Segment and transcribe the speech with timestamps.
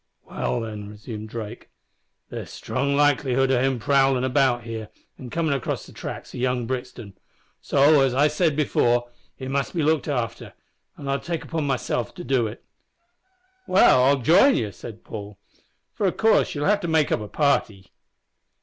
[0.23, 1.69] "Well, then," resumed Drake,
[2.31, 6.65] "there's strong likelihood o' him prowlin' about here, and comin' across the tracks o' young
[6.65, 7.15] Brixton;
[7.61, 10.53] so, as I said before, he must be looked after,
[10.97, 12.63] and I'll take upon myself to do it."
[13.67, 15.37] "Well, I'll jine ye," said Paul,
[15.93, 17.91] "for of course ye'll have to make up a party."